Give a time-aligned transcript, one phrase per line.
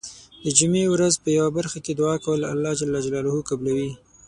[0.43, 2.83] د جمعې ورځې په یو برخه کې دعا کول الله ج
[3.49, 3.89] قبلوی.